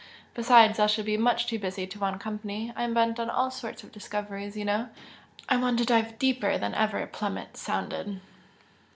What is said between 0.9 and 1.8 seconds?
be much too